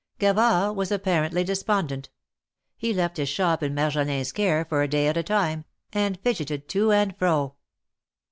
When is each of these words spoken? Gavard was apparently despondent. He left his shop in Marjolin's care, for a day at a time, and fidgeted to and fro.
Gavard 0.17 0.75
was 0.75 0.91
apparently 0.91 1.43
despondent. 1.43 2.09
He 2.75 2.91
left 2.91 3.17
his 3.17 3.29
shop 3.29 3.61
in 3.61 3.75
Marjolin's 3.75 4.31
care, 4.31 4.65
for 4.65 4.81
a 4.81 4.87
day 4.87 5.05
at 5.07 5.15
a 5.15 5.21
time, 5.21 5.63
and 5.93 6.19
fidgeted 6.21 6.67
to 6.69 6.91
and 6.91 7.15
fro. 7.19 7.53